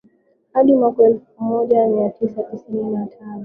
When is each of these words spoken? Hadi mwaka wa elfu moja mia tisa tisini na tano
Hadi 0.53 0.73
mwaka 0.73 1.01
wa 1.01 1.07
elfu 1.09 1.43
moja 1.43 1.87
mia 1.87 2.09
tisa 2.09 2.43
tisini 2.43 2.89
na 2.93 3.05
tano 3.05 3.39